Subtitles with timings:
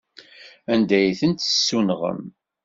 [0.73, 2.21] Anda ay tent-tessunɣem?